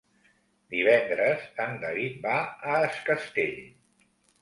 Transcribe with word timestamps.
Divendres 0.75 1.45
en 1.67 1.79
David 1.85 2.19
va 2.25 2.35
a 2.73 2.83
Es 2.91 3.01
Castell. 3.11 3.57